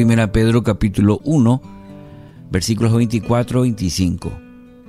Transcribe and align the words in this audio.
Primera 0.00 0.32
Pedro 0.32 0.62
capítulo 0.62 1.20
1, 1.24 1.60
versículos 2.50 2.94
24 2.94 3.60
25. 3.60 4.32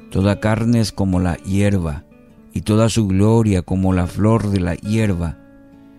Toda 0.09 0.39
carne 0.39 0.79
es 0.79 0.93
como 0.93 1.19
la 1.19 1.35
hierba, 1.35 2.05
y 2.53 2.61
toda 2.61 2.87
su 2.87 3.09
gloria 3.09 3.61
como 3.61 3.91
la 3.91 4.07
flor 4.07 4.51
de 4.51 4.61
la 4.61 4.75
hierba. 4.75 5.37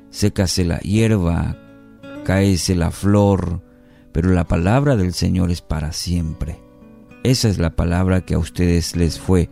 Sécase 0.08 0.64
la 0.64 0.78
hierba, 0.78 1.58
cáese 2.24 2.74
la 2.74 2.90
flor, 2.90 3.60
pero 4.12 4.30
la 4.30 4.44
palabra 4.44 4.96
del 4.96 5.12
Señor 5.12 5.50
es 5.50 5.60
para 5.60 5.92
siempre. 5.92 6.58
Esa 7.22 7.50
es 7.50 7.58
la 7.58 7.76
palabra 7.76 8.22
que 8.22 8.32
a 8.32 8.38
ustedes 8.38 8.96
les 8.96 9.20
fue 9.20 9.50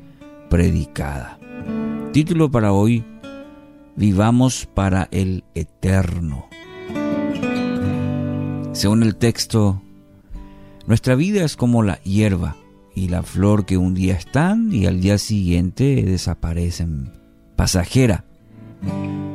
predicada. 0.49 1.39
Título 2.15 2.51
para 2.51 2.73
hoy, 2.73 3.05
Vivamos 3.95 4.67
para 4.73 5.09
el 5.11 5.45
Eterno. 5.55 6.50
Según 8.81 9.03
el 9.03 9.17
texto, 9.17 9.83
nuestra 10.87 11.15
vida 11.15 11.45
es 11.45 11.55
como 11.55 11.83
la 11.83 12.01
hierba 12.03 12.57
y 12.95 13.09
la 13.09 13.23
flor 13.23 13.67
que 13.67 13.77
un 13.77 13.93
día 13.93 14.15
están 14.15 14.73
y 14.73 14.87
al 14.87 15.03
día 15.03 15.19
siguiente 15.19 16.03
desaparecen, 16.03 17.13
pasajera. 17.57 18.25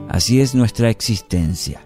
Así 0.09 0.41
es 0.41 0.55
nuestra 0.55 0.89
existencia. 0.89 1.79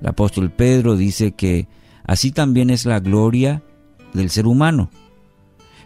El 0.00 0.08
apóstol 0.08 0.50
Pedro 0.50 0.96
dice 0.96 1.30
que 1.36 1.68
así 2.02 2.32
también 2.32 2.70
es 2.70 2.84
la 2.84 2.98
gloria 2.98 3.62
del 4.12 4.28
ser 4.28 4.48
humano. 4.48 4.90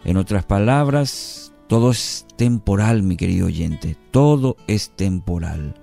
En 0.03 0.17
otras 0.17 0.45
palabras, 0.45 1.53
todo 1.67 1.91
es 1.91 2.25
temporal, 2.37 3.03
mi 3.03 3.17
querido 3.17 3.45
oyente, 3.45 3.97
todo 4.09 4.57
es 4.65 4.89
temporal. 4.89 5.75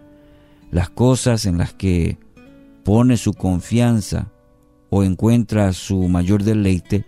Las 0.73 0.91
cosas 0.91 1.47
en 1.47 1.57
las 1.57 1.73
que 1.73 2.19
pone 2.83 3.17
su 3.17 3.33
confianza 3.33 4.33
o 4.95 5.02
encuentra 5.05 5.73
su 5.73 6.07
mayor 6.07 6.43
deleite, 6.43 7.07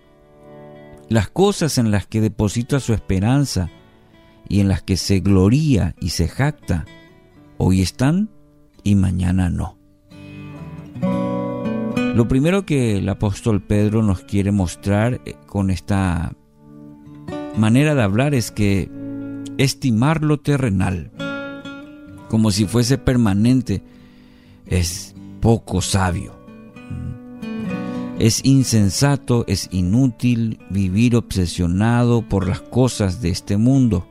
las 1.11 1.29
cosas 1.29 1.77
en 1.77 1.91
las 1.91 2.07
que 2.07 2.23
deposita 2.23 2.81
su 2.81 2.95
esperanza 2.95 3.69
y 4.49 4.61
en 4.61 4.69
las 4.69 4.83
que 4.83 4.97
se 4.97 5.21
gloría 5.21 5.95
y 6.01 6.09
se 6.09 6.27
jacta, 6.27 6.87
hoy 7.59 7.83
están 7.83 8.31
y 8.85 8.95
mañana 8.95 9.51
no. 9.51 9.77
Lo 12.15 12.27
primero 12.27 12.65
que 12.65 12.97
el 12.97 13.07
apóstol 13.07 13.61
Pedro 13.61 14.03
nos 14.03 14.23
quiere 14.23 14.51
mostrar 14.51 15.21
eh, 15.27 15.35
con 15.47 15.69
esta 15.69 16.33
manera 17.55 17.95
de 17.95 18.03
hablar 18.03 18.35
es 18.35 18.51
que 18.51 18.91
estimar 19.59 20.23
lo 20.23 20.41
terrenal 20.41 21.11
como 22.31 22.51
si 22.51 22.65
fuese 22.65 22.97
permanente 22.97 23.83
es 24.67 25.15
poco 25.41 25.83
sabio. 25.83 26.44
Es 28.19 28.45
insensato, 28.45 29.45
es 29.49 29.69
inútil 29.73 30.61
vivir 30.71 31.17
obsesionado 31.17 32.23
por 32.23 32.49
las 32.49 32.61
cosas 32.61 33.21
de 33.21 33.31
este 33.31 33.57
mundo. 33.57 34.07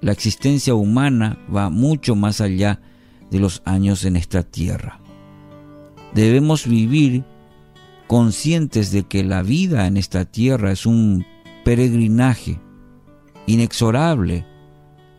La 0.00 0.10
existencia 0.10 0.74
humana 0.74 1.38
va 1.54 1.70
mucho 1.70 2.16
más 2.16 2.40
allá 2.40 2.80
de 3.30 3.38
los 3.38 3.62
años 3.64 4.04
en 4.04 4.16
esta 4.16 4.42
tierra. 4.42 4.98
Debemos 6.14 6.66
vivir 6.66 7.24
conscientes 8.08 8.90
de 8.90 9.04
que 9.04 9.22
la 9.22 9.42
vida 9.42 9.86
en 9.86 9.96
esta 9.96 10.24
tierra 10.24 10.72
es 10.72 10.84
un 10.84 11.24
peregrinaje 11.64 12.58
inexorable 13.46 14.44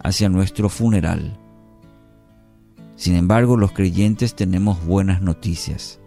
hacia 0.04 0.28
nuestro 0.28 0.68
funeral. 0.68 1.38
Sin 2.98 3.16
embargo, 3.16 3.56
los 3.56 3.72
creyentes 3.72 4.36
tenemos 4.36 4.86
buenas 4.86 5.22
noticias. 5.22 5.99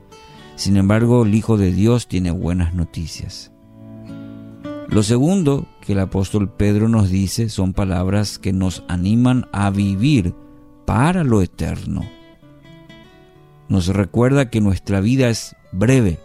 Sin 0.57 0.77
embargo, 0.77 1.25
el 1.25 1.35
Hijo 1.35 1.57
de 1.57 1.73
Dios 1.73 2.09
tiene 2.09 2.31
buenas 2.31 2.75
noticias. 2.75 3.53
Lo 4.89 5.03
segundo 5.03 5.67
que 5.81 5.93
el 5.95 6.01
apóstol 6.01 6.51
Pedro 6.51 6.89
nos 6.89 7.09
dice 7.09 7.49
son 7.49 7.73
palabras 7.73 8.39
que 8.39 8.53
nos 8.53 8.85
animan 8.89 9.47
a 9.51 9.71
vivir 9.71 10.35
para 10.85 11.25
lo 11.25 11.41
eterno. 11.41 12.03
Nos 13.69 13.87
recuerda 13.87 14.51
que 14.51 14.61
nuestra 14.61 15.01
vida 15.01 15.31
es 15.31 15.57
breve, 15.73 16.21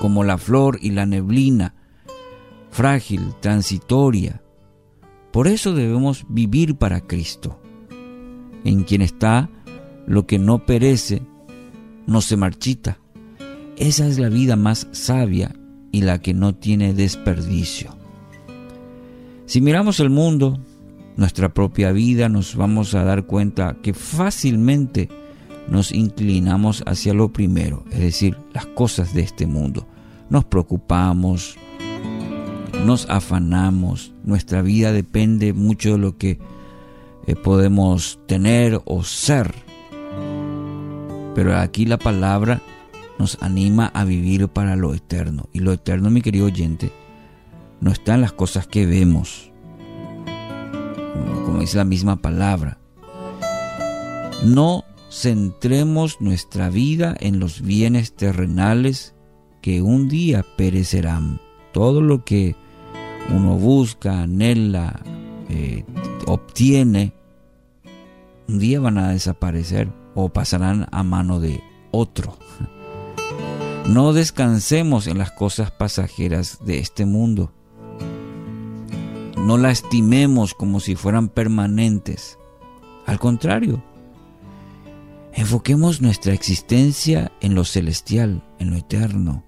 como 0.00 0.24
la 0.24 0.38
flor 0.38 0.78
y 0.82 0.90
la 0.90 1.06
neblina, 1.06 1.76
frágil, 2.70 3.34
transitoria. 3.40 4.42
Por 5.30 5.46
eso 5.46 5.72
debemos 5.72 6.26
vivir 6.28 6.76
para 6.76 7.00
Cristo, 7.00 7.60
en 8.64 8.82
quien 8.82 9.02
está 9.02 9.50
lo 10.06 10.26
que 10.26 10.40
no 10.40 10.66
perece, 10.66 11.22
no 12.06 12.20
se 12.20 12.36
marchita, 12.36 12.98
esa 13.76 14.06
es 14.06 14.18
la 14.18 14.28
vida 14.28 14.56
más 14.56 14.88
sabia 14.92 15.54
y 15.92 16.02
la 16.02 16.20
que 16.20 16.34
no 16.34 16.54
tiene 16.54 16.94
desperdicio. 16.94 17.96
Si 19.44 19.60
miramos 19.60 20.00
el 20.00 20.10
mundo, 20.10 20.58
nuestra 21.16 21.52
propia 21.52 21.92
vida, 21.92 22.28
nos 22.28 22.56
vamos 22.56 22.94
a 22.94 23.04
dar 23.04 23.26
cuenta 23.26 23.76
que 23.82 23.94
fácilmente 23.94 25.08
nos 25.68 25.92
inclinamos 25.92 26.82
hacia 26.86 27.14
lo 27.14 27.32
primero, 27.32 27.84
es 27.90 28.00
decir, 28.00 28.36
las 28.52 28.66
cosas 28.66 29.14
de 29.14 29.22
este 29.22 29.46
mundo. 29.46 29.86
Nos 30.30 30.44
preocupamos, 30.44 31.56
nos 32.84 33.08
afanamos, 33.10 34.12
nuestra 34.24 34.62
vida 34.62 34.92
depende 34.92 35.52
mucho 35.52 35.92
de 35.92 35.98
lo 35.98 36.16
que 36.16 36.38
eh, 37.26 37.36
podemos 37.36 38.18
tener 38.26 38.80
o 38.84 39.02
ser. 39.02 39.65
Pero 41.36 41.54
aquí 41.54 41.84
la 41.84 41.98
palabra 41.98 42.62
nos 43.18 43.36
anima 43.42 43.88
a 43.92 44.04
vivir 44.04 44.48
para 44.48 44.74
lo 44.74 44.94
eterno. 44.94 45.50
Y 45.52 45.60
lo 45.60 45.74
eterno, 45.74 46.08
mi 46.08 46.22
querido 46.22 46.46
oyente, 46.46 46.90
no 47.78 47.90
está 47.90 48.14
en 48.14 48.22
las 48.22 48.32
cosas 48.32 48.66
que 48.66 48.86
vemos, 48.86 49.52
como 51.44 51.60
dice 51.60 51.76
la 51.76 51.84
misma 51.84 52.16
palabra. 52.16 52.78
No 54.46 54.86
centremos 55.10 56.22
nuestra 56.22 56.70
vida 56.70 57.14
en 57.20 57.38
los 57.38 57.60
bienes 57.60 58.16
terrenales 58.16 59.14
que 59.60 59.82
un 59.82 60.08
día 60.08 60.42
perecerán. 60.56 61.38
Todo 61.74 62.00
lo 62.00 62.24
que 62.24 62.56
uno 63.28 63.56
busca, 63.56 64.22
anhela, 64.22 65.02
eh, 65.50 65.84
obtiene, 66.24 67.12
un 68.48 68.58
día 68.58 68.80
van 68.80 68.96
a 68.96 69.10
desaparecer 69.10 70.05
o 70.16 70.30
pasarán 70.30 70.88
a 70.90 71.04
mano 71.04 71.38
de 71.38 71.62
otro. 71.92 72.36
No 73.86 74.12
descansemos 74.12 75.06
en 75.06 75.18
las 75.18 75.30
cosas 75.30 75.70
pasajeras 75.70 76.58
de 76.64 76.80
este 76.80 77.06
mundo. 77.06 77.52
No 79.38 79.58
lastimemos 79.58 80.54
como 80.54 80.80
si 80.80 80.96
fueran 80.96 81.28
permanentes. 81.28 82.36
Al 83.06 83.20
contrario, 83.20 83.84
enfoquemos 85.34 86.00
nuestra 86.00 86.32
existencia 86.32 87.30
en 87.40 87.54
lo 87.54 87.64
celestial, 87.64 88.42
en 88.58 88.70
lo 88.70 88.76
eterno. 88.76 89.44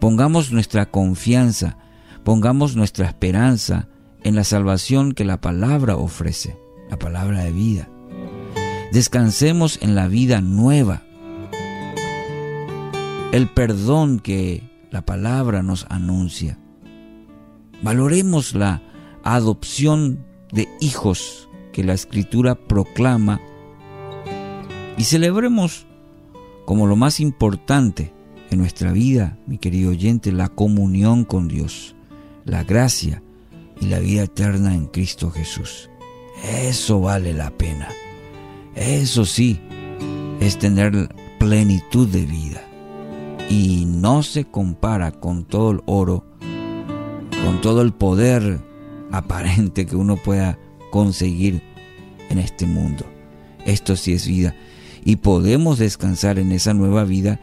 Pongamos 0.00 0.50
nuestra 0.50 0.90
confianza, 0.90 1.78
pongamos 2.24 2.74
nuestra 2.74 3.06
esperanza 3.06 3.88
en 4.24 4.34
la 4.34 4.42
salvación 4.42 5.12
que 5.12 5.24
la 5.24 5.40
palabra 5.40 5.96
ofrece, 5.96 6.58
la 6.90 6.98
palabra 6.98 7.44
de 7.44 7.52
vida. 7.52 7.88
Descansemos 8.92 9.78
en 9.80 9.94
la 9.94 10.06
vida 10.06 10.42
nueva 10.42 11.02
el 13.32 13.48
perdón 13.48 14.20
que 14.20 14.62
la 14.90 15.00
palabra 15.00 15.62
nos 15.62 15.86
anuncia. 15.88 16.58
Valoremos 17.80 18.54
la 18.54 18.82
adopción 19.24 20.26
de 20.52 20.68
hijos 20.82 21.48
que 21.72 21.84
la 21.84 21.94
escritura 21.94 22.54
proclama 22.54 23.40
y 24.98 25.04
celebremos 25.04 25.86
como 26.66 26.86
lo 26.86 26.94
más 26.94 27.18
importante 27.18 28.12
en 28.50 28.58
nuestra 28.58 28.92
vida, 28.92 29.38
mi 29.46 29.56
querido 29.56 29.92
oyente, 29.92 30.32
la 30.32 30.50
comunión 30.50 31.24
con 31.24 31.48
Dios, 31.48 31.96
la 32.44 32.62
gracia 32.62 33.22
y 33.80 33.86
la 33.86 34.00
vida 34.00 34.24
eterna 34.24 34.74
en 34.74 34.84
Cristo 34.84 35.30
Jesús. 35.30 35.88
Eso 36.44 37.00
vale 37.00 37.32
la 37.32 37.50
pena. 37.52 37.88
Eso 38.74 39.24
sí, 39.24 39.60
es 40.40 40.58
tener 40.58 41.14
plenitud 41.38 42.08
de 42.08 42.24
vida 42.24 42.62
y 43.48 43.84
no 43.84 44.22
se 44.22 44.44
compara 44.44 45.12
con 45.12 45.44
todo 45.44 45.72
el 45.72 45.80
oro, 45.86 46.24
con 47.44 47.60
todo 47.60 47.82
el 47.82 47.92
poder 47.92 48.60
aparente 49.10 49.86
que 49.86 49.96
uno 49.96 50.16
pueda 50.16 50.58
conseguir 50.90 51.62
en 52.30 52.38
este 52.38 52.66
mundo. 52.66 53.04
Esto 53.66 53.94
sí 53.94 54.14
es 54.14 54.26
vida 54.26 54.56
y 55.04 55.16
podemos 55.16 55.78
descansar 55.78 56.38
en 56.38 56.52
esa 56.52 56.74
nueva 56.74 57.04
vida 57.04 57.40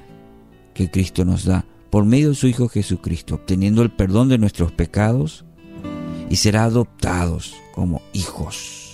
que 0.73 0.89
Cristo 0.89 1.25
nos 1.25 1.45
da 1.45 1.65
por 1.89 2.05
medio 2.05 2.29
de 2.29 2.35
su 2.35 2.47
Hijo 2.47 2.69
Jesucristo, 2.69 3.35
obteniendo 3.35 3.81
el 3.81 3.91
perdón 3.91 4.29
de 4.29 4.37
nuestros 4.37 4.71
pecados 4.71 5.45
y 6.29 6.35
ser 6.37 6.57
adoptados 6.57 7.55
como 7.73 8.01
hijos. 8.13 8.88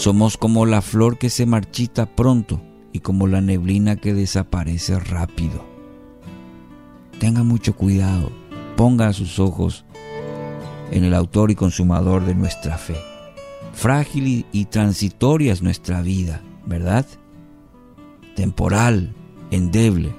Somos 0.00 0.38
como 0.38 0.64
la 0.64 0.80
flor 0.80 1.18
que 1.18 1.28
se 1.28 1.44
marchita 1.44 2.06
pronto 2.06 2.62
y 2.90 3.00
como 3.00 3.26
la 3.26 3.42
neblina 3.42 3.96
que 3.96 4.14
desaparece 4.14 4.98
rápido. 4.98 5.62
Tenga 7.18 7.42
mucho 7.42 7.76
cuidado, 7.76 8.32
ponga 8.78 9.12
sus 9.12 9.38
ojos 9.38 9.84
en 10.90 11.04
el 11.04 11.12
autor 11.12 11.50
y 11.50 11.54
consumador 11.54 12.24
de 12.24 12.34
nuestra 12.34 12.78
fe. 12.78 12.96
Frágil 13.74 14.46
y 14.50 14.64
transitoria 14.64 15.52
es 15.52 15.60
nuestra 15.60 16.00
vida, 16.00 16.40
¿verdad? 16.64 17.04
Temporal, 18.34 19.14
endeble. 19.50 20.14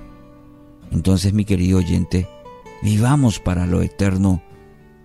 Entonces, 0.91 1.33
mi 1.33 1.43
querido 1.43 1.79
oyente, 1.79 2.27
vivamos 2.83 3.39
para 3.39 3.65
lo 3.65 3.81
eterno, 3.81 4.43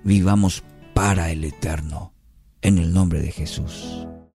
vivamos 0.04 0.64
para 0.92 1.30
el 1.30 1.46
eterno, 1.46 2.12
en 2.60 2.76
el 2.76 2.92
nombre 2.92 3.22
de 3.22 3.32
Jesús. 3.32 4.06